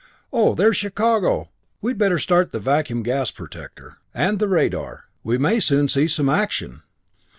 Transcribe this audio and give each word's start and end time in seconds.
Oh, 0.33 0.55
there's 0.55 0.77
Chicago! 0.77 1.49
We'd 1.79 1.99
better 1.99 2.17
start 2.17 2.51
the 2.51 2.59
vacuum 2.59 3.03
gas 3.03 3.29
protector. 3.29 3.97
And 4.15 4.39
the 4.39 4.47
radar. 4.47 5.03
We 5.23 5.37
may 5.37 5.59
soon 5.59 5.89
see 5.89 6.07
some 6.07 6.27
action." 6.27 6.81